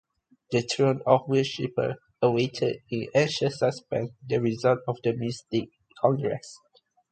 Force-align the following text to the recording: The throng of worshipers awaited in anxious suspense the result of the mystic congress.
The 0.49 0.61
throng 0.63 1.03
of 1.05 1.27
worshipers 1.27 1.93
awaited 2.23 2.77
in 2.89 3.05
anxious 3.13 3.59
suspense 3.59 4.09
the 4.27 4.41
result 4.41 4.79
of 4.87 4.97
the 5.03 5.13
mystic 5.13 5.69
congress. 6.01 6.57